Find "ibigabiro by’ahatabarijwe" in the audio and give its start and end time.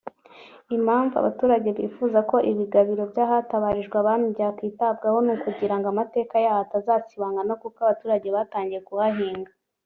2.51-3.95